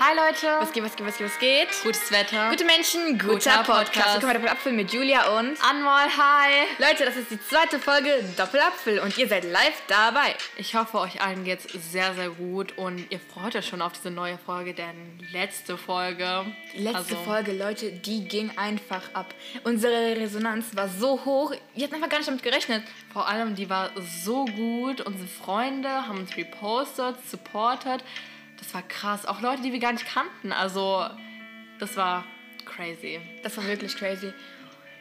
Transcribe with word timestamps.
Hi 0.00 0.12
Leute. 0.16 0.48
Was 0.58 0.72
geht, 0.72 0.82
was 0.82 0.96
geht, 0.96 1.06
was 1.06 1.18
geht, 1.18 1.26
was 1.26 1.38
geht? 1.38 1.68
Gutes 1.84 2.10
Wetter. 2.10 2.50
Gute 2.50 2.64
Menschen, 2.64 3.16
guter, 3.16 3.34
Guter 3.34 3.56
Podcast. 3.58 3.92
Podcast. 3.92 4.14
Willkommen 4.14 4.32
bei 4.32 4.32
Doppelapfel 4.32 4.72
mit 4.72 4.92
Julia 4.92 5.38
und... 5.38 5.56
Anmal, 5.62 6.08
hi. 6.08 6.66
Leute, 6.80 7.04
das 7.04 7.14
ist 7.14 7.30
die 7.30 7.40
zweite 7.40 7.78
Folge 7.78 8.10
Doppelapfel 8.36 8.98
und 8.98 9.16
ihr 9.16 9.28
seid 9.28 9.44
live 9.44 9.82
dabei. 9.86 10.34
Ich 10.56 10.74
hoffe, 10.74 10.98
euch 10.98 11.22
allen 11.22 11.44
geht's 11.44 11.68
sehr, 11.92 12.12
sehr 12.14 12.30
gut 12.30 12.76
und 12.76 13.06
ihr 13.12 13.20
freut 13.20 13.54
euch 13.54 13.68
schon 13.68 13.80
auf 13.80 13.92
diese 13.92 14.10
neue 14.10 14.36
Folge, 14.36 14.74
denn 14.74 14.96
letzte 15.30 15.78
Folge. 15.78 16.44
Die 16.74 16.82
letzte 16.82 16.98
also, 16.98 17.16
Folge, 17.24 17.52
Leute, 17.52 17.92
die 17.92 18.26
ging 18.26 18.50
einfach 18.58 19.14
ab. 19.14 19.32
Unsere 19.62 20.16
Resonanz 20.16 20.74
war 20.74 20.88
so 20.88 21.24
hoch, 21.24 21.54
ihr 21.76 21.84
habt 21.84 21.94
einfach 21.94 22.08
gar 22.08 22.18
nicht 22.18 22.26
damit 22.26 22.42
gerechnet. 22.42 22.82
Vor 23.12 23.28
allem, 23.28 23.54
die 23.54 23.70
war 23.70 23.90
so 24.24 24.44
gut. 24.44 25.02
Unsere 25.02 25.28
Freunde 25.28 25.88
haben 25.88 26.18
uns 26.18 26.36
repostet, 26.36 27.14
supportet. 27.30 28.02
Das 28.64 28.74
war 28.74 28.82
krass. 28.82 29.26
Auch 29.26 29.40
Leute, 29.40 29.62
die 29.62 29.72
wir 29.72 29.78
gar 29.78 29.92
nicht 29.92 30.06
kannten. 30.06 30.52
Also, 30.52 31.06
das 31.78 31.96
war 31.96 32.24
crazy. 32.64 33.20
Das 33.42 33.56
war 33.56 33.64
wirklich 33.66 33.94
crazy. 33.96 34.32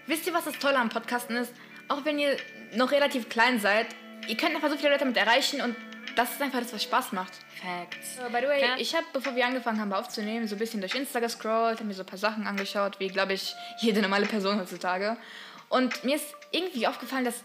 Wisst 0.05 0.27
ihr, 0.27 0.33
was 0.33 0.43
das 0.45 0.59
Tolle 0.59 0.77
am 0.77 0.89
Podcasten 0.89 1.35
ist? 1.37 1.53
Auch 1.87 2.03
wenn 2.03 2.19
ihr 2.19 2.35
noch 2.75 2.91
relativ 2.91 3.29
klein 3.29 3.59
seid, 3.59 3.87
ihr 4.27 4.35
könnt 4.35 4.53
einfach 4.55 4.69
so 4.69 4.75
viele 4.75 4.89
Leute 4.89 4.99
damit 5.05 5.17
erreichen 5.17 5.61
und 5.61 5.75
das 6.15 6.33
ist 6.33 6.41
einfach 6.41 6.59
das, 6.59 6.73
was 6.73 6.83
Spaß 6.83 7.11
macht. 7.13 7.31
Facts. 7.61 8.17
So, 8.17 8.23
by 8.23 8.37
the 8.41 8.47
way, 8.47 8.61
Ja. 8.61 8.75
ich 8.77 8.93
habe, 8.95 9.05
bevor 9.13 9.35
wir 9.35 9.45
angefangen 9.45 9.79
haben 9.79 9.93
aufzunehmen, 9.93 10.47
so 10.47 10.55
ein 10.55 10.59
bisschen 10.59 10.81
durch 10.81 10.93
Insta 10.93 11.19
gescrollt, 11.19 11.77
habe 11.79 11.85
mir 11.85 11.93
so 11.93 12.03
ein 12.03 12.05
paar 12.05 12.19
Sachen 12.19 12.45
angeschaut, 12.45 12.99
wie, 12.99 13.07
glaube 13.07 13.33
ich, 13.33 13.55
jede 13.79 14.01
normale 14.01 14.25
Person 14.25 14.59
heutzutage. 14.59 15.17
Und 15.69 16.03
mir 16.03 16.17
ist 16.17 16.27
irgendwie 16.51 16.85
aufgefallen, 16.85 17.25
dass 17.25 17.43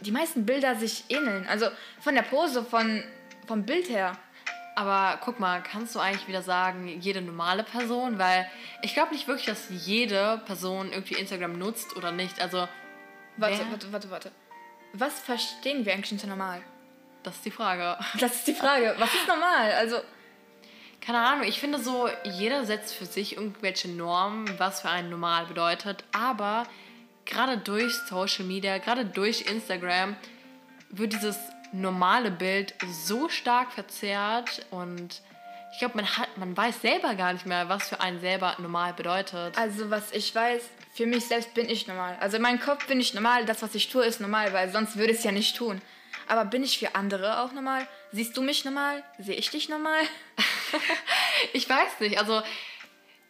die 0.00 0.10
meisten 0.10 0.46
Bilder 0.46 0.74
sich 0.76 1.04
ähneln. 1.10 1.46
Also 1.46 1.66
von 2.00 2.14
der 2.14 2.22
Pose, 2.22 2.64
von, 2.64 3.04
vom 3.46 3.64
Bild 3.64 3.88
her. 3.88 4.16
Aber 4.82 5.18
guck 5.22 5.38
mal, 5.38 5.62
kannst 5.62 5.94
du 5.94 6.00
eigentlich 6.00 6.26
wieder 6.26 6.42
sagen, 6.42 6.88
jede 7.00 7.22
normale 7.22 7.62
Person? 7.62 8.18
Weil 8.18 8.50
ich 8.82 8.94
glaube 8.94 9.12
nicht 9.12 9.28
wirklich, 9.28 9.46
dass 9.46 9.68
jede 9.70 10.40
Person 10.46 10.90
irgendwie 10.90 11.14
Instagram 11.14 11.56
nutzt 11.56 11.96
oder 11.96 12.10
nicht. 12.10 12.40
Also, 12.40 12.68
Warte, 13.36 13.58
Wer? 13.60 13.70
warte, 13.70 13.92
warte, 13.92 14.10
warte. 14.10 14.32
Was 14.92 15.20
verstehen 15.20 15.86
wir 15.86 15.92
eigentlich 15.94 16.12
unter 16.12 16.26
normal? 16.26 16.62
das 17.22 17.36
ist 17.36 17.44
die 17.44 17.52
Frage. 17.52 17.96
Das 18.18 18.34
ist 18.34 18.48
die 18.48 18.54
Frage. 18.54 18.96
Was 18.98 19.14
ist 19.14 19.28
normal? 19.28 19.72
Also, 19.74 19.98
Keine 21.00 21.18
Ahnung, 21.20 21.44
ich 21.46 21.60
finde 21.60 21.78
so, 21.78 22.08
jeder 22.24 22.64
setzt 22.66 22.94
für 22.94 23.06
sich 23.06 23.36
irgendwelche 23.36 23.88
Normen, 23.88 24.52
was 24.58 24.80
für 24.80 24.88
einen 24.90 25.10
normal 25.10 25.46
bedeutet. 25.46 26.02
Aber 26.12 26.64
gerade 27.24 27.58
durch 27.58 27.94
Social 28.08 28.44
Media, 28.44 28.78
gerade 28.78 29.04
durch 29.04 29.42
Instagram, 29.42 30.16
wird 30.90 31.12
dieses 31.12 31.38
normale 31.72 32.30
Bild 32.30 32.74
so 32.90 33.28
stark 33.28 33.72
verzerrt 33.72 34.64
und 34.70 35.20
ich 35.72 35.78
glaube, 35.78 35.96
man, 35.96 36.06
hat- 36.18 36.36
man 36.36 36.54
weiß 36.56 36.82
selber 36.82 37.14
gar 37.14 37.32
nicht 37.32 37.46
mehr, 37.46 37.68
was 37.68 37.88
für 37.88 38.00
einen 38.00 38.20
selber 38.20 38.54
normal 38.58 38.92
bedeutet. 38.92 39.56
also 39.56 39.90
was 39.90 40.12
ich 40.12 40.34
weiß, 40.34 40.62
für 40.94 41.06
mich 41.06 41.24
selbst 41.26 41.54
bin 41.54 41.68
ich 41.70 41.86
normal. 41.86 42.16
Also 42.20 42.36
in 42.36 42.42
meinem 42.42 42.60
Kopf 42.60 42.86
bin 42.86 43.00
ich 43.00 43.14
normal, 43.14 43.46
das, 43.46 43.62
was 43.62 43.74
ich 43.74 43.88
tue, 43.88 44.04
ist 44.04 44.20
normal, 44.20 44.52
weil 44.52 44.70
sonst 44.70 44.96
würde 44.96 45.12
ich 45.12 45.18
es 45.18 45.24
ja 45.24 45.32
nicht 45.32 45.56
tun. 45.56 45.80
Aber 46.28 46.44
bin 46.44 46.62
ich 46.62 46.78
für 46.78 46.94
andere 46.94 47.40
auch 47.40 47.52
normal? 47.52 47.86
Siehst 48.12 48.36
du 48.36 48.42
mich 48.42 48.64
normal? 48.66 49.02
Sehe 49.18 49.34
ich 49.34 49.50
dich 49.50 49.68
normal? 49.68 50.00
Ich 51.54 51.68
weiß 51.68 52.00
nicht, 52.00 52.18
also 52.18 52.40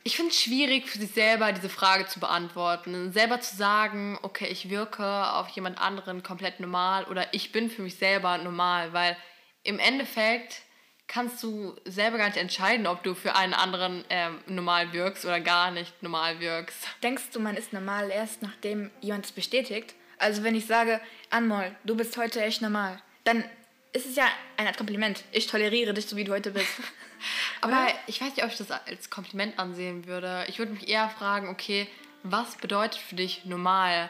ich 0.05 0.17
finde 0.17 0.31
es 0.33 0.41
schwierig 0.41 0.89
für 0.89 0.99
sich 0.99 1.13
selber 1.13 1.53
diese 1.53 1.69
Frage 1.69 2.07
zu 2.07 2.21
beantworten. 2.21 3.13
Selber 3.13 3.41
zu 3.41 3.57
sagen, 3.57 4.19
okay, 4.23 4.49
ich 4.49 4.69
wirke 4.69 5.33
auf 5.33 5.49
jemand 5.49 5.81
anderen 5.81 6.23
komplett 6.23 6.61
normal 6.61 7.05
oder 7.05 7.33
ich 7.33 7.53
bin 7.53 7.71
für 7.71 7.83
mich 7.83 7.97
selber 7.97 8.39
normal, 8.39 8.93
weil 8.93 9.17
im 9.63 9.79
Endeffekt 9.79 10.63
kannst 11.07 11.43
du 11.43 11.77
selber 11.85 12.19
gar 12.19 12.27
nicht 12.27 12.39
entscheiden, 12.39 12.87
ob 12.87 13.03
du 13.03 13.15
für 13.15 13.37
einen 13.37 13.55
anderen 13.55 14.05
ähm, 14.09 14.39
normal 14.47 14.93
wirkst 14.93 15.25
oder 15.25 15.41
gar 15.41 15.71
nicht 15.71 16.03
normal 16.03 16.41
wirkst. 16.41 16.87
Denkst 17.03 17.31
du, 17.33 17.41
man 17.41 17.57
ist 17.57 17.73
normal 17.73 18.11
erst 18.11 18.43
nachdem 18.43 18.91
jemand 19.01 19.27
es 19.27 19.33
bestätigt? 19.33 19.95
Also 20.19 20.43
wenn 20.43 20.55
ich 20.55 20.67
sage, 20.67 21.01
Anmol, 21.31 21.75
du 21.85 21.97
bist 21.97 22.17
heute 22.17 22.43
echt 22.43 22.63
normal, 22.63 23.01
dann 23.25 23.45
ist 23.93 24.07
es 24.07 24.17
ja 24.17 24.27
eine 24.57 24.69
Art 24.69 24.79
Kompliment. 24.79 25.23
Ich 25.33 25.47
toleriere 25.47 25.93
dich, 25.95 26.07
so 26.07 26.17
wie 26.17 26.25
du 26.25 26.33
heute 26.33 26.51
bist. 26.51 26.69
Aber 27.61 27.87
ich 28.07 28.21
weiß 28.21 28.35
nicht, 28.35 28.45
ob 28.45 28.51
ich 28.51 28.59
das 28.59 28.71
als 28.71 29.11
Kompliment 29.11 29.59
ansehen 29.59 30.07
würde. 30.07 30.45
Ich 30.49 30.59
würde 30.59 30.73
mich 30.73 30.89
eher 30.89 31.09
fragen, 31.11 31.49
okay, 31.49 31.87
was 32.23 32.57
bedeutet 32.57 33.01
für 33.01 33.17
dich 33.17 33.45
normal? 33.45 34.09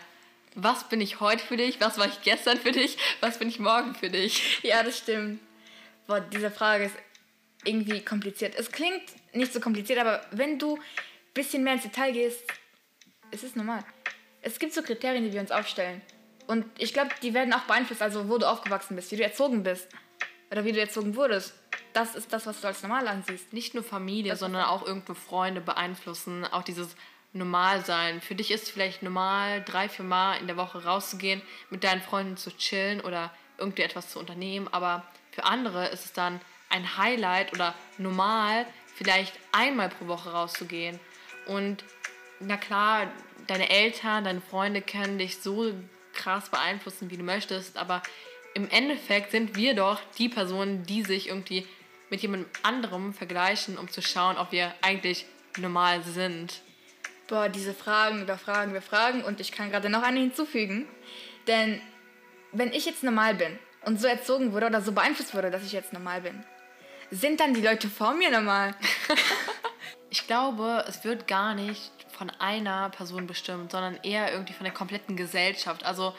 Was 0.54 0.88
bin 0.88 1.00
ich 1.00 1.20
heute 1.20 1.44
für 1.44 1.56
dich? 1.56 1.80
Was 1.80 1.98
war 1.98 2.06
ich 2.06 2.22
gestern 2.22 2.58
für 2.58 2.72
dich? 2.72 2.96
Was 3.20 3.38
bin 3.38 3.48
ich 3.48 3.58
morgen 3.58 3.94
für 3.94 4.10
dich? 4.10 4.60
Ja, 4.62 4.82
das 4.82 4.98
stimmt. 4.98 5.40
Boah, 6.06 6.20
diese 6.20 6.50
Frage 6.50 6.84
ist 6.84 6.96
irgendwie 7.64 8.04
kompliziert. 8.04 8.54
Es 8.56 8.70
klingt 8.70 9.02
nicht 9.34 9.52
so 9.52 9.60
kompliziert, 9.60 9.98
aber 9.98 10.24
wenn 10.30 10.58
du 10.58 10.76
ein 10.76 10.82
bisschen 11.34 11.64
mehr 11.64 11.74
ins 11.74 11.84
Detail 11.84 12.12
gehst, 12.12 12.42
ist 13.30 13.44
es 13.44 13.56
normal. 13.56 13.84
Es 14.42 14.58
gibt 14.58 14.74
so 14.74 14.82
Kriterien, 14.82 15.24
die 15.24 15.32
wir 15.32 15.40
uns 15.40 15.50
aufstellen. 15.50 16.02
Und 16.52 16.66
ich 16.76 16.92
glaube, 16.92 17.08
die 17.22 17.32
werden 17.32 17.54
auch 17.54 17.62
beeinflusst, 17.62 18.02
also 18.02 18.28
wo 18.28 18.36
du 18.36 18.46
aufgewachsen 18.46 18.94
bist, 18.94 19.10
wie 19.10 19.16
du 19.16 19.22
erzogen 19.22 19.62
bist 19.62 19.88
oder 20.50 20.66
wie 20.66 20.72
du 20.72 20.80
erzogen 20.80 21.16
wurdest. 21.16 21.54
Das 21.94 22.14
ist 22.14 22.30
das, 22.30 22.44
was 22.44 22.60
du 22.60 22.66
als 22.66 22.82
normal 22.82 23.08
ansiehst. 23.08 23.54
Nicht 23.54 23.72
nur 23.72 23.82
Familie, 23.82 24.36
sondern 24.36 24.64
auch 24.66 24.86
irgendwo 24.86 25.14
Freunde 25.14 25.62
beeinflussen. 25.62 26.44
Auch 26.44 26.62
dieses 26.62 26.94
Normalsein. 27.32 28.20
Für 28.20 28.34
dich 28.34 28.50
ist 28.50 28.64
es 28.64 28.68
vielleicht 28.70 29.02
normal, 29.02 29.62
drei, 29.64 29.88
vier 29.88 30.04
Mal 30.04 30.36
in 30.40 30.46
der 30.46 30.58
Woche 30.58 30.84
rauszugehen, 30.84 31.40
mit 31.70 31.84
deinen 31.84 32.02
Freunden 32.02 32.36
zu 32.36 32.54
chillen 32.54 33.00
oder 33.00 33.32
irgendwie 33.56 33.80
etwas 33.80 34.10
zu 34.10 34.18
unternehmen. 34.18 34.68
Aber 34.72 35.06
für 35.30 35.44
andere 35.44 35.88
ist 35.88 36.04
es 36.04 36.12
dann 36.12 36.38
ein 36.68 36.98
Highlight 36.98 37.54
oder 37.54 37.74
normal, 37.96 38.66
vielleicht 38.94 39.32
einmal 39.52 39.88
pro 39.88 40.06
Woche 40.06 40.32
rauszugehen. 40.32 41.00
Und 41.46 41.82
na 42.40 42.58
klar, 42.58 43.10
deine 43.46 43.70
Eltern, 43.70 44.24
deine 44.24 44.42
Freunde 44.42 44.82
können 44.82 45.16
dich 45.16 45.38
so 45.38 45.72
krass 46.12 46.48
beeinflussen, 46.48 47.10
wie 47.10 47.16
du 47.16 47.22
möchtest, 47.22 47.76
aber 47.76 48.02
im 48.54 48.68
Endeffekt 48.70 49.30
sind 49.30 49.56
wir 49.56 49.74
doch 49.74 50.00
die 50.18 50.28
Personen, 50.28 50.84
die 50.84 51.02
sich 51.02 51.28
irgendwie 51.28 51.66
mit 52.10 52.20
jemand 52.20 52.46
anderem 52.62 53.14
vergleichen, 53.14 53.78
um 53.78 53.90
zu 53.90 54.02
schauen, 54.02 54.36
ob 54.36 54.52
wir 54.52 54.74
eigentlich 54.82 55.24
normal 55.56 56.02
sind. 56.02 56.60
Boah, 57.28 57.48
diese 57.48 57.72
Fragen 57.72 58.22
über 58.22 58.36
Fragen 58.36 58.72
über 58.72 58.82
Fragen 58.82 59.22
und 59.22 59.40
ich 59.40 59.52
kann 59.52 59.70
gerade 59.70 59.88
noch 59.88 60.02
eine 60.02 60.20
hinzufügen. 60.20 60.86
Denn 61.46 61.80
wenn 62.52 62.72
ich 62.72 62.84
jetzt 62.84 63.02
normal 63.02 63.34
bin 63.34 63.58
und 63.84 64.00
so 64.00 64.06
erzogen 64.06 64.52
wurde 64.52 64.66
oder 64.66 64.82
so 64.82 64.92
beeinflusst 64.92 65.34
wurde, 65.34 65.50
dass 65.50 65.64
ich 65.64 65.72
jetzt 65.72 65.94
normal 65.94 66.20
bin, 66.20 66.44
sind 67.10 67.40
dann 67.40 67.54
die 67.54 67.62
Leute 67.62 67.88
vor 67.88 68.14
mir 68.14 68.30
normal? 68.30 68.74
Ich 70.12 70.26
glaube, 70.26 70.84
es 70.86 71.04
wird 71.04 71.26
gar 71.26 71.54
nicht 71.54 71.90
von 72.22 72.30
einer 72.38 72.88
Person 72.90 73.26
bestimmt, 73.26 73.72
sondern 73.72 73.98
eher 74.04 74.30
irgendwie 74.30 74.52
von 74.52 74.62
der 74.62 74.72
kompletten 74.72 75.16
Gesellschaft. 75.16 75.84
Also 75.84 76.14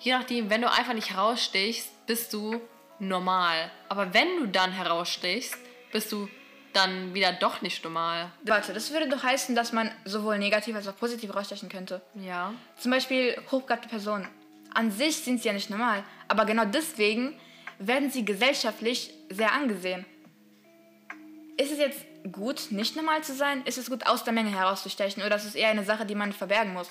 je 0.00 0.12
nachdem, 0.12 0.50
wenn 0.50 0.60
du 0.60 0.70
einfach 0.70 0.92
nicht 0.92 1.08
herausstichst, 1.08 2.06
bist 2.06 2.34
du 2.34 2.60
normal. 2.98 3.70
Aber 3.88 4.12
wenn 4.12 4.36
du 4.38 4.48
dann 4.48 4.70
herausstichst, 4.70 5.56
bist 5.92 6.12
du 6.12 6.28
dann 6.74 7.14
wieder 7.14 7.32
doch 7.32 7.62
nicht 7.62 7.82
normal. 7.82 8.30
Warte, 8.42 8.74
das 8.74 8.92
würde 8.92 9.08
doch 9.08 9.22
heißen, 9.22 9.54
dass 9.54 9.72
man 9.72 9.90
sowohl 10.04 10.38
negativ 10.38 10.76
als 10.76 10.88
auch 10.88 10.96
positiv 10.98 11.34
rausstechen 11.34 11.70
könnte. 11.70 12.02
Ja. 12.14 12.52
Zum 12.78 12.90
Beispiel 12.90 13.34
hochbegabte 13.50 13.88
Personen. 13.88 14.28
An 14.74 14.90
sich 14.90 15.16
sind 15.16 15.40
sie 15.40 15.48
ja 15.48 15.54
nicht 15.54 15.70
normal, 15.70 16.04
aber 16.28 16.44
genau 16.44 16.66
deswegen 16.66 17.34
werden 17.78 18.10
sie 18.10 18.26
gesellschaftlich 18.26 19.14
sehr 19.30 19.52
angesehen. 19.52 20.04
Ist 21.56 21.72
es 21.72 21.78
jetzt 21.78 22.04
gut, 22.28 22.68
nicht 22.70 22.96
normal 22.96 23.22
zu 23.22 23.34
sein? 23.34 23.62
Ist 23.64 23.78
es 23.78 23.90
gut, 23.90 24.06
aus 24.06 24.24
der 24.24 24.32
Menge 24.32 24.50
herauszustechen? 24.50 25.22
Oder 25.22 25.36
ist 25.36 25.44
es 25.44 25.54
eher 25.54 25.70
eine 25.70 25.84
Sache, 25.84 26.06
die 26.06 26.14
man 26.14 26.32
verbergen 26.32 26.72
muss? 26.72 26.88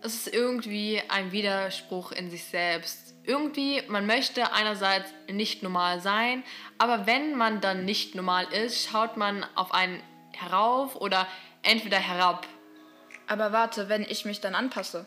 Es 0.00 0.14
ist 0.14 0.32
irgendwie 0.32 1.02
ein 1.08 1.32
Widerspruch 1.32 2.12
in 2.12 2.30
sich 2.30 2.44
selbst. 2.44 3.14
Irgendwie, 3.24 3.82
man 3.88 4.06
möchte 4.06 4.52
einerseits 4.52 5.12
nicht 5.30 5.62
normal 5.62 6.00
sein, 6.00 6.44
aber 6.78 7.06
wenn 7.06 7.36
man 7.36 7.60
dann 7.60 7.84
nicht 7.84 8.14
normal 8.14 8.46
ist, 8.52 8.88
schaut 8.88 9.16
man 9.16 9.44
auf 9.54 9.74
einen 9.74 10.02
herauf 10.32 10.96
oder 10.96 11.26
entweder 11.62 11.98
herab. 11.98 12.46
Aber 13.26 13.52
warte, 13.52 13.88
wenn 13.88 14.02
ich 14.02 14.24
mich 14.24 14.40
dann 14.40 14.54
anpasse, 14.54 15.04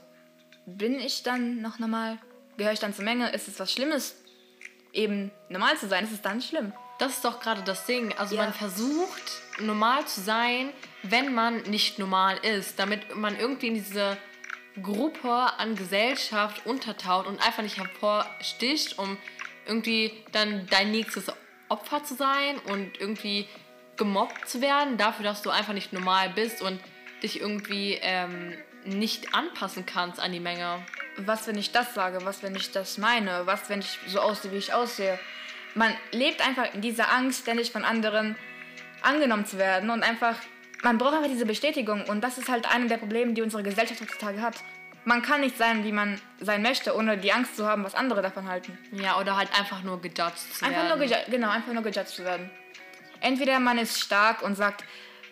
bin 0.65 0.99
ich 0.99 1.23
dann 1.23 1.61
noch 1.61 1.79
normal? 1.79 2.19
Gehöre 2.57 2.73
ich 2.73 2.79
dann 2.79 2.93
zur 2.93 3.05
Menge? 3.05 3.31
Ist 3.31 3.47
es 3.47 3.59
was 3.59 3.71
Schlimmes, 3.71 4.15
eben 4.93 5.31
normal 5.49 5.77
zu 5.77 5.87
sein? 5.87 6.03
Ist 6.03 6.13
es 6.13 6.21
dann 6.21 6.41
schlimm? 6.41 6.73
Das 7.01 7.13
ist 7.13 7.25
doch 7.25 7.39
gerade 7.39 7.63
das 7.63 7.87
Ding. 7.87 8.13
Also 8.15 8.35
Ja. 8.35 8.43
man 8.43 8.53
versucht 8.53 9.41
normal 9.57 10.05
zu 10.05 10.21
sein, 10.21 10.71
wenn 11.01 11.33
man 11.33 11.63
nicht 11.63 11.97
normal 11.97 12.37
ist, 12.45 12.77
damit 12.77 13.15
man 13.15 13.39
irgendwie 13.39 13.69
in 13.69 13.73
diese 13.73 14.17
Gruppe 14.83 15.31
an 15.57 15.75
Gesellschaft 15.75 16.63
untertaucht 16.63 17.25
und 17.25 17.43
einfach 17.43 17.63
nicht 17.63 17.77
hervorsticht, 17.77 18.99
um 18.99 19.17
irgendwie 19.65 20.13
dann 20.31 20.67
dein 20.69 20.91
nächstes 20.91 21.25
Opfer 21.69 22.03
zu 22.03 22.13
sein 22.13 22.59
und 22.65 22.99
irgendwie 22.99 23.47
gemobbt 23.97 24.47
zu 24.47 24.61
werden, 24.61 24.97
dafür, 24.97 25.23
dass 25.23 25.41
du 25.41 25.49
einfach 25.49 25.73
nicht 25.73 25.93
normal 25.93 26.29
bist 26.29 26.61
und 26.61 26.79
dich 27.23 27.41
irgendwie 27.41 27.97
ähm, 28.03 28.55
nicht 28.85 29.33
anpassen 29.33 29.87
kannst 29.87 30.19
an 30.19 30.31
die 30.31 30.39
Menge. 30.39 30.85
Was, 31.17 31.47
wenn 31.47 31.57
ich 31.57 31.71
das 31.71 31.95
sage? 31.95 32.19
Was, 32.25 32.43
wenn 32.43 32.55
ich 32.55 32.71
das 32.71 32.99
meine? 32.99 33.47
Was, 33.47 33.69
wenn 33.69 33.79
ich 33.79 33.97
so 34.05 34.19
aussehe, 34.19 34.51
wie 34.51 34.57
ich 34.57 34.71
aussehe? 34.71 35.19
Man 35.73 35.93
lebt 36.11 36.45
einfach 36.45 36.73
in 36.73 36.81
dieser 36.81 37.11
Angst, 37.11 37.41
ständig 37.41 37.71
von 37.71 37.83
anderen 37.85 38.35
angenommen 39.01 39.45
zu 39.45 39.57
werden 39.57 39.89
und 39.89 40.03
einfach, 40.03 40.35
man 40.83 40.97
braucht 40.97 41.13
einfach 41.15 41.29
diese 41.29 41.45
Bestätigung 41.45 42.03
und 42.05 42.21
das 42.21 42.37
ist 42.37 42.49
halt 42.49 42.69
eine 42.73 42.87
der 42.87 42.97
Probleme, 42.97 43.33
die 43.33 43.41
unsere 43.41 43.63
Gesellschaft 43.63 44.01
heutzutage 44.01 44.41
hat. 44.41 44.55
Man 45.05 45.23
kann 45.23 45.41
nicht 45.41 45.57
sein, 45.57 45.83
wie 45.83 45.91
man 45.91 46.21
sein 46.39 46.61
möchte, 46.61 46.95
ohne 46.95 47.17
die 47.17 47.31
Angst 47.33 47.55
zu 47.55 47.65
haben, 47.65 47.83
was 47.83 47.95
andere 47.95 48.21
davon 48.21 48.47
halten. 48.47 48.77
Ja, 48.91 49.19
oder 49.19 49.35
halt 49.35 49.49
einfach 49.57 49.81
nur 49.81 49.99
gejudged 49.99 50.37
zu 50.37 50.63
Einfach 50.65 50.83
werden. 50.83 50.99
nur, 50.99 51.07
geju- 51.07 51.29
genau, 51.31 51.49
einfach 51.49 51.73
nur 51.73 51.81
gejudged 51.81 52.09
zu 52.09 52.23
werden. 52.23 52.51
Entweder 53.19 53.59
man 53.59 53.79
ist 53.79 53.99
stark 53.99 54.43
und 54.43 54.55
sagt, 54.55 54.83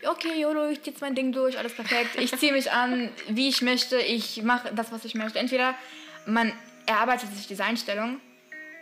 okay, 0.07 0.39
YOLO, 0.41 0.69
ich 0.69 0.81
zieh 0.81 0.91
jetzt 0.91 1.01
mein 1.01 1.13
Ding 1.13 1.31
durch, 1.33 1.57
alles 1.59 1.73
perfekt. 1.75 2.15
Ich 2.17 2.35
ziehe 2.37 2.51
mich 2.53 2.71
an, 2.71 3.11
wie 3.27 3.49
ich 3.49 3.61
möchte, 3.61 3.97
ich 3.97 4.41
mache 4.41 4.73
das, 4.73 4.91
was 4.91 5.05
ich 5.05 5.13
möchte. 5.13 5.37
Entweder 5.37 5.75
man 6.25 6.51
erarbeitet 6.87 7.31
sich 7.35 7.45
diese 7.45 7.63
Einstellung 7.63 8.19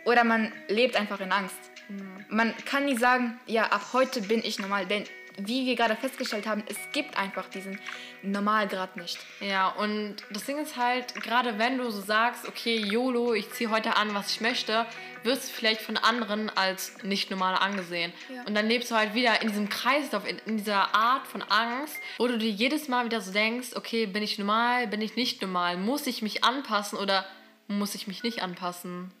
oder 0.08 0.24
man 0.24 0.50
lebt 0.68 0.96
einfach 0.96 1.20
in 1.20 1.32
Angst. 1.32 1.58
Man 2.30 2.54
kann 2.64 2.86
nie 2.86 2.96
sagen, 2.96 3.38
ja, 3.46 3.64
ab 3.64 3.88
heute 3.92 4.22
bin 4.22 4.42
ich 4.42 4.58
normal, 4.58 4.86
denn 4.86 5.04
wie 5.36 5.66
wir 5.66 5.76
gerade 5.76 5.96
festgestellt 5.96 6.46
haben, 6.46 6.64
es 6.66 6.76
gibt 6.92 7.16
einfach 7.16 7.48
diesen 7.48 7.78
Normalgrad 8.22 8.96
nicht. 8.96 9.18
Ja, 9.40 9.68
und 9.68 10.16
das 10.30 10.46
Ding 10.46 10.58
ist 10.58 10.76
halt, 10.76 11.14
gerade 11.22 11.58
wenn 11.58 11.78
du 11.78 11.90
so 11.90 12.00
sagst, 12.00 12.48
okay, 12.48 12.76
YOLO, 12.76 13.34
ich 13.34 13.50
ziehe 13.52 13.70
heute 13.70 13.96
an, 13.96 14.14
was 14.14 14.30
ich 14.32 14.40
möchte, 14.40 14.86
wirst 15.22 15.48
du 15.48 15.52
vielleicht 15.52 15.82
von 15.82 15.96
anderen 15.96 16.50
als 16.50 17.02
nicht 17.04 17.30
normal 17.30 17.54
angesehen. 17.54 18.12
Ja. 18.34 18.44
Und 18.44 18.54
dann 18.54 18.66
lebst 18.66 18.90
du 18.90 18.96
halt 18.96 19.14
wieder 19.14 19.40
in 19.42 19.48
diesem 19.48 19.68
Kreislauf, 19.68 20.26
in, 20.26 20.38
in 20.46 20.56
dieser 20.56 20.94
Art 20.94 21.26
von 21.26 21.42
Angst, 21.42 21.96
wo 22.16 22.26
du 22.26 22.38
dir 22.38 22.50
jedes 22.50 22.88
Mal 22.88 23.04
wieder 23.04 23.20
so 23.20 23.30
denkst, 23.30 23.76
okay, 23.76 24.06
bin 24.06 24.22
ich 24.22 24.38
normal, 24.38 24.88
bin 24.88 25.02
ich 25.02 25.16
nicht 25.16 25.40
normal, 25.42 25.76
muss 25.76 26.06
ich 26.06 26.22
mich 26.22 26.42
anpassen 26.42 26.98
oder 26.98 27.24
muss 27.68 27.94
ich 27.94 28.08
mich 28.08 28.22
nicht 28.22 28.42
anpassen? 28.42 29.12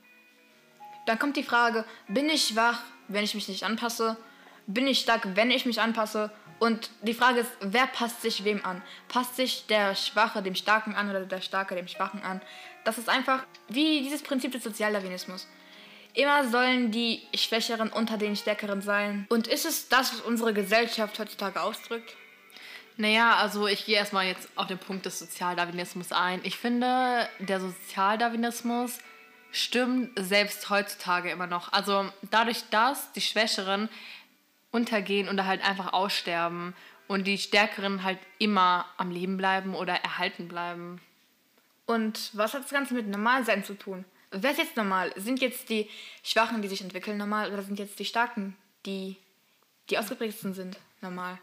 Dann 1.08 1.18
kommt 1.18 1.38
die 1.38 1.42
Frage, 1.42 1.86
bin 2.06 2.28
ich 2.28 2.48
schwach, 2.48 2.82
wenn 3.08 3.24
ich 3.24 3.34
mich 3.34 3.48
nicht 3.48 3.64
anpasse? 3.64 4.18
Bin 4.66 4.86
ich 4.86 4.98
stark, 4.98 5.22
wenn 5.36 5.50
ich 5.50 5.64
mich 5.64 5.80
anpasse? 5.80 6.30
Und 6.58 6.90
die 7.00 7.14
Frage 7.14 7.40
ist, 7.40 7.50
wer 7.60 7.86
passt 7.86 8.20
sich 8.20 8.44
wem 8.44 8.62
an? 8.62 8.82
Passt 9.08 9.36
sich 9.36 9.64
der 9.68 9.94
Schwache 9.94 10.42
dem 10.42 10.54
Starken 10.54 10.94
an 10.94 11.08
oder 11.08 11.24
der 11.24 11.40
Starke 11.40 11.74
dem 11.74 11.88
Schwachen 11.88 12.22
an? 12.22 12.42
Das 12.84 12.98
ist 12.98 13.08
einfach 13.08 13.42
wie 13.68 14.02
dieses 14.02 14.20
Prinzip 14.20 14.52
des 14.52 14.62
Sozialdarwinismus. 14.62 15.48
Immer 16.12 16.46
sollen 16.46 16.90
die 16.90 17.22
Schwächeren 17.34 17.88
unter 17.88 18.18
den 18.18 18.36
Stärkeren 18.36 18.82
sein. 18.82 19.24
Und 19.30 19.46
ist 19.46 19.64
es 19.64 19.88
das, 19.88 20.12
was 20.12 20.20
unsere 20.20 20.52
Gesellschaft 20.52 21.18
heutzutage 21.18 21.62
ausdrückt? 21.62 22.16
Naja, 22.98 23.36
also 23.36 23.66
ich 23.66 23.86
gehe 23.86 23.96
erstmal 23.96 24.26
jetzt 24.26 24.46
auf 24.56 24.66
den 24.66 24.76
Punkt 24.76 25.06
des 25.06 25.20
Sozialdarwinismus 25.20 26.12
ein. 26.12 26.40
Ich 26.42 26.58
finde, 26.58 27.26
der 27.38 27.60
Sozialdarwinismus 27.60 28.98
stimmt 29.58 30.10
selbst 30.18 30.70
heutzutage 30.70 31.30
immer 31.30 31.46
noch. 31.46 31.72
Also 31.72 32.10
dadurch, 32.30 32.62
dass 32.70 33.12
die 33.12 33.20
Schwächeren 33.20 33.88
untergehen 34.70 35.28
oder 35.28 35.46
halt 35.46 35.64
einfach 35.64 35.92
aussterben 35.92 36.74
und 37.06 37.26
die 37.26 37.38
Stärkeren 37.38 38.02
halt 38.02 38.18
immer 38.38 38.86
am 38.96 39.10
Leben 39.10 39.36
bleiben 39.36 39.74
oder 39.74 39.94
erhalten 39.94 40.48
bleiben. 40.48 41.00
Und 41.86 42.30
was 42.34 42.54
hat 42.54 42.64
das 42.64 42.70
Ganze 42.70 42.94
mit 42.94 43.08
Normalsein 43.08 43.64
zu 43.64 43.74
tun? 43.74 44.04
Wer 44.30 44.50
ist 44.50 44.58
jetzt 44.58 44.76
normal? 44.76 45.12
Sind 45.16 45.40
jetzt 45.40 45.70
die 45.70 45.88
Schwachen, 46.22 46.60
die 46.60 46.68
sich 46.68 46.82
entwickeln, 46.82 47.16
normal? 47.16 47.50
Oder 47.52 47.62
sind 47.62 47.78
jetzt 47.78 47.98
die 47.98 48.04
Starken, 48.04 48.56
die 48.84 49.16
die 49.88 49.96
ausgeprägtesten 49.96 50.52
sind, 50.52 50.78
normal? 51.00 51.38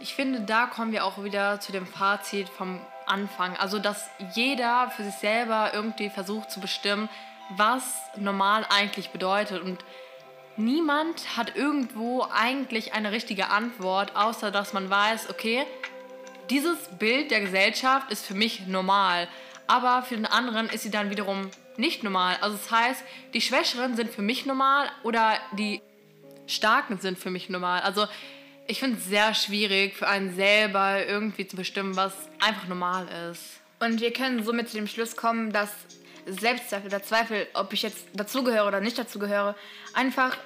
Ich 0.00 0.14
finde, 0.14 0.40
da 0.40 0.66
kommen 0.66 0.90
wir 0.90 1.04
auch 1.04 1.22
wieder 1.22 1.60
zu 1.60 1.70
dem 1.70 1.86
Fazit 1.86 2.48
vom 2.48 2.80
Anfang. 3.06 3.56
Also, 3.56 3.78
dass 3.78 4.08
jeder 4.34 4.90
für 4.90 5.04
sich 5.04 5.14
selber 5.14 5.70
irgendwie 5.72 6.10
versucht 6.10 6.50
zu 6.50 6.60
bestimmen, 6.60 7.08
was 7.50 7.82
normal 8.16 8.66
eigentlich 8.68 9.10
bedeutet. 9.10 9.62
Und 9.62 9.84
niemand 10.56 11.36
hat 11.36 11.56
irgendwo 11.56 12.26
eigentlich 12.32 12.94
eine 12.94 13.12
richtige 13.12 13.48
Antwort, 13.50 14.16
außer 14.16 14.50
dass 14.50 14.72
man 14.72 14.90
weiß, 14.90 15.30
okay, 15.30 15.64
dieses 16.50 16.78
Bild 16.98 17.30
der 17.30 17.40
Gesellschaft 17.40 18.10
ist 18.10 18.26
für 18.26 18.34
mich 18.34 18.66
normal. 18.66 19.28
Aber 19.66 20.02
für 20.02 20.14
den 20.14 20.26
anderen 20.26 20.68
ist 20.68 20.82
sie 20.82 20.90
dann 20.90 21.10
wiederum 21.10 21.50
nicht 21.76 22.04
normal. 22.04 22.36
Also 22.40 22.56
das 22.56 22.70
heißt, 22.70 23.04
die 23.34 23.40
Schwächeren 23.40 23.96
sind 23.96 24.12
für 24.12 24.22
mich 24.22 24.46
normal 24.46 24.88
oder 25.02 25.34
die 25.52 25.82
Starken 26.46 26.98
sind 26.98 27.18
für 27.18 27.30
mich 27.30 27.48
normal. 27.48 27.80
Also 27.80 28.06
ich 28.68 28.80
finde 28.80 28.98
es 28.98 29.06
sehr 29.06 29.34
schwierig 29.34 29.96
für 29.96 30.08
einen 30.08 30.34
selber 30.34 31.06
irgendwie 31.06 31.46
zu 31.46 31.56
bestimmen, 31.56 31.96
was 31.96 32.12
einfach 32.40 32.66
normal 32.68 33.06
ist. 33.30 33.60
Und 33.78 34.00
wir 34.00 34.12
können 34.12 34.42
somit 34.42 34.68
zu 34.68 34.76
dem 34.76 34.86
Schluss 34.86 35.16
kommen, 35.16 35.52
dass 35.52 35.70
Selbstzweifel 36.26 36.88
oder 36.88 37.02
Zweifel, 37.02 37.46
ob 37.54 37.72
ich 37.72 37.82
jetzt 37.82 38.06
dazugehöre 38.14 38.66
oder 38.66 38.80
nicht 38.80 38.98
dazugehöre, 38.98 39.54
einfach 39.94 40.36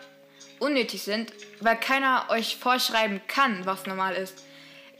unnötig 0.58 1.02
sind, 1.02 1.32
weil 1.60 1.76
keiner 1.76 2.26
euch 2.28 2.56
vorschreiben 2.56 3.20
kann, 3.26 3.64
was 3.64 3.86
normal 3.86 4.14
ist. 4.14 4.44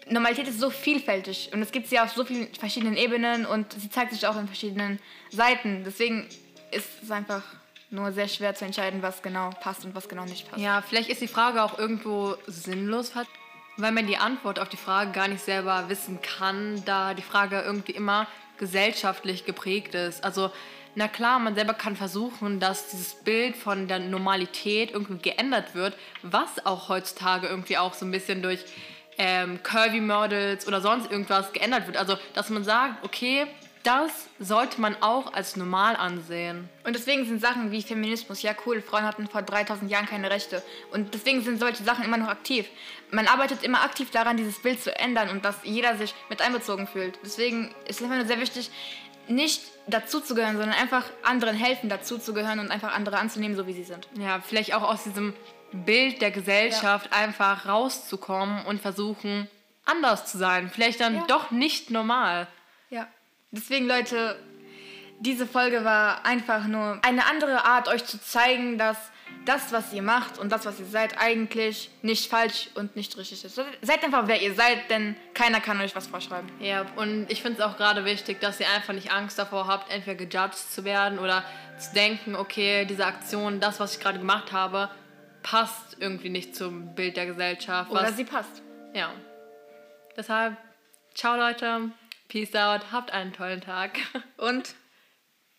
Normalität 0.09 0.49
ist 0.49 0.59
so 0.59 0.71
vielfältig 0.71 1.51
und 1.53 1.61
es 1.63 1.71
gibt 1.71 1.89
sie 1.89 2.01
auf 2.01 2.11
so 2.13 2.25
vielen 2.25 2.53
verschiedenen 2.55 2.97
Ebenen 2.97 3.47
und 3.47 3.75
sie 3.75 3.91
zeigt 3.91 4.13
sich 4.13 4.27
auch 4.27 4.37
in 4.37 4.47
verschiedenen 4.47 4.99
Seiten. 5.31 5.85
Deswegen 5.85 6.27
ist 6.71 6.89
es 7.03 7.11
einfach 7.11 7.43
nur 7.91 8.13
sehr 8.13 8.29
schwer 8.29 8.55
zu 8.55 8.65
entscheiden, 8.65 9.03
was 9.03 9.23
genau 9.23 9.51
passt 9.61 9.85
und 9.85 9.95
was 9.95 10.09
genau 10.09 10.25
nicht 10.25 10.49
passt. 10.49 10.63
Ja, 10.63 10.83
vielleicht 10.83 11.11
ist 11.11 11.21
die 11.21 11.29
Frage 11.29 11.63
auch 11.63 11.79
irgendwo 11.79 12.37
sinnlos, 12.47 13.13
weil 13.77 13.93
man 13.93 14.07
die 14.07 14.17
Antwort 14.17 14.59
auf 14.61 14.69
die 14.69 14.77
Frage 14.77 15.11
gar 15.13 15.29
nicht 15.29 15.45
selber 15.45 15.89
wissen 15.89 16.21
kann, 16.23 16.83
da 16.85 17.15
die 17.15 17.23
Frage 17.23 17.61
irgendwie 17.61 17.93
immer 17.93 18.27
gesellschaftlich 18.59 19.45
geprägt 19.45 19.95
ist. 19.95 20.23
Also, 20.23 20.53
na 20.95 21.09
klar, 21.09 21.39
man 21.39 21.55
selber 21.55 21.75
kann 21.75 21.97
versuchen, 21.97 22.61
dass 22.61 22.89
dieses 22.89 23.15
Bild 23.15 23.57
von 23.57 23.89
der 23.89 24.01
Normalität 24.01 24.91
irgendwie 24.93 25.19
geändert 25.31 25.75
wird, 25.75 25.97
was 26.23 26.65
auch 26.67 26.89
heutzutage 26.89 27.47
irgendwie 27.47 27.79
auch 27.79 27.95
so 27.95 28.05
ein 28.05 28.11
bisschen 28.11 28.43
durch 28.43 28.65
ähm, 29.19 29.63
Curvy 29.63 30.01
Models 30.01 30.67
oder 30.67 30.81
sonst 30.81 31.11
irgendwas 31.11 31.53
geändert 31.53 31.87
wird. 31.87 31.97
Also, 31.97 32.17
dass 32.35 32.51
man 32.51 32.65
sagt, 32.65 33.05
okay, 33.05 33.47
das 33.83 34.29
sollte 34.39 34.81
man 34.81 34.95
auch 35.01 35.33
als 35.33 35.57
normal 35.57 35.97
ansehen. 35.97 36.69
Und 36.85 36.95
deswegen 36.95 37.25
sind 37.25 37.41
Sachen 37.41 37.71
wie 37.71 37.83
Feminismus, 37.83 38.43
ja 38.43 38.53
cool, 38.67 38.83
Frauen 38.83 39.05
hatten 39.05 39.27
vor 39.27 39.43
3000 39.43 39.91
Jahren 39.91 40.07
keine 40.07 40.31
Rechte. 40.31 40.63
Und 40.93 41.15
deswegen 41.15 41.43
sind 41.43 41.59
solche 41.59 41.83
Sachen 41.83 42.05
immer 42.05 42.19
noch 42.19 42.29
aktiv. 42.29 42.67
Man 43.11 43.27
arbeitet 43.27 43.63
immer 43.63 43.83
aktiv 43.83 44.11
daran, 44.11 44.37
dieses 44.37 44.61
Bild 44.61 44.83
zu 44.83 44.97
ändern 44.99 45.31
und 45.31 45.45
dass 45.45 45.57
jeder 45.63 45.97
sich 45.97 46.15
mit 46.29 46.43
einbezogen 46.43 46.87
fühlt. 46.87 47.19
Deswegen 47.25 47.75
ist 47.87 47.97
es 47.97 48.03
einfach 48.03 48.17
nur 48.17 48.27
sehr 48.27 48.41
wichtig, 48.41 48.71
nicht 49.29 49.63
dazuzugehören, 49.87 50.57
sondern 50.57 50.79
einfach 50.79 51.05
anderen 51.23 51.57
helfen, 51.57 51.89
dazuzugehören 51.89 52.59
und 52.59 52.71
einfach 52.71 52.95
andere 52.95 53.19
anzunehmen, 53.19 53.57
so 53.57 53.67
wie 53.67 53.73
sie 53.73 53.85
sind. 53.85 54.09
Ja, 54.15 54.41
vielleicht 54.41 54.75
auch 54.75 54.83
aus 54.83 55.05
diesem 55.05 55.35
Bild 55.73 56.21
der 56.21 56.31
Gesellschaft 56.33 57.13
einfach 57.13 57.67
rauszukommen 57.67 58.67
und 58.67 58.81
versuchen, 58.83 59.49
anders 59.85 60.27
zu 60.27 60.39
sein. 60.39 60.71
Vielleicht 60.71 61.01
dann 61.01 61.15
Ja. 61.17 61.25
doch 61.29 61.51
nicht 61.51 61.91
normal. 61.91 62.47
Ja. 62.91 63.07
Deswegen, 63.53 63.87
Leute, 63.87 64.37
diese 65.21 65.47
Folge 65.47 65.85
war 65.85 66.25
einfach 66.25 66.67
nur 66.67 66.99
eine 67.03 67.27
andere 67.27 67.65
Art, 67.65 67.89
euch 67.89 68.05
zu 68.05 68.21
zeigen, 68.21 68.79
dass 68.79 68.97
das, 69.45 69.73
was 69.73 69.93
ihr 69.93 70.03
macht 70.03 70.39
und 70.39 70.51
das, 70.51 70.67
was 70.67 70.79
ihr 70.81 70.87
seid, 70.87 71.19
eigentlich 71.19 71.91
nicht 72.03 72.31
falsch 72.31 72.69
und 72.75 72.97
nicht 72.97 73.17
richtig 73.17 73.45
ist. 73.45 73.55
Seid 73.55 74.05
einfach, 74.05 74.27
wer 74.27 74.41
ihr 74.41 74.55
seid, 74.55 74.91
denn 74.91 75.17
keiner 75.35 75.61
kann 75.61 75.81
euch 75.81 75.95
was 75.97 76.07
vorschreiben. 76.07 76.51
Ja, 76.61 76.87
und 76.97 77.31
ich 77.31 77.43
finde 77.43 77.61
es 77.61 77.65
auch 77.65 77.77
gerade 77.77 78.05
wichtig, 78.05 78.41
dass 78.41 78.61
ihr 78.61 78.67
einfach 78.71 78.93
nicht 78.93 79.13
Angst 79.13 79.39
davor 79.39 79.67
habt, 79.67 79.93
entweder 79.93 80.17
gejudged 80.17 80.59
zu 80.59 80.85
werden 80.85 81.19
oder 81.19 81.45
zu 81.79 81.93
denken, 81.95 82.35
okay, 82.35 82.85
diese 82.85 83.07
Aktion, 83.07 83.61
das, 83.61 83.81
was 83.81 83.97
ich 83.97 84.01
gerade 84.01 84.19
gemacht 84.19 84.53
habe, 84.53 84.91
passt 85.43 85.97
irgendwie 85.99 86.29
nicht 86.29 86.55
zum 86.55 86.95
Bild 86.95 87.17
der 87.17 87.27
Gesellschaft. 87.27 87.91
Oder 87.91 88.13
sie 88.13 88.25
passt. 88.25 88.63
ja. 88.95 89.11
Deshalb, 90.17 90.57
ciao 91.15 91.37
Leute, 91.37 91.93
peace 92.31 92.55
out, 92.55 92.93
habt 92.93 93.11
einen 93.11 93.33
tollen 93.35 93.61
Tag. 93.61 93.99
Und 94.39 94.75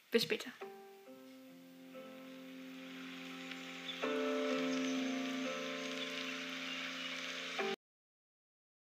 bis 0.09 0.23
später. 0.23 0.49